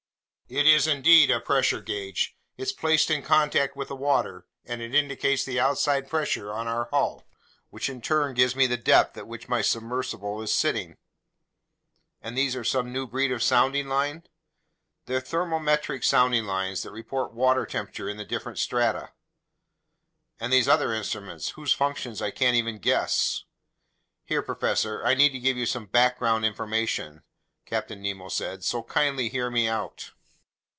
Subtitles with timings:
[0.53, 2.35] "It is indeed a pressure gauge.
[2.57, 6.89] It's placed in contact with the water, and it indicates the outside pressure on our
[6.89, 7.25] hull,
[7.69, 10.97] which in turn gives me the depth at which my submersible is sitting."
[12.21, 14.23] "And these are some new breed of sounding line?"
[15.05, 19.13] "They're thermometric sounding lines that report water temperatures in the different strata."
[20.37, 23.45] "And these other instruments, whose functions I can't even guess?"
[24.25, 27.23] "Here, professor, I need to give you some background information,"
[27.65, 28.65] Captain Nemo said.
[28.65, 30.11] "So kindly hear me out."